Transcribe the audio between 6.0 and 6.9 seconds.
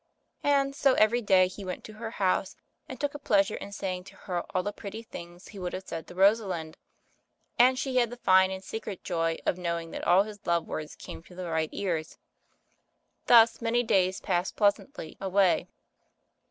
to Rosalind;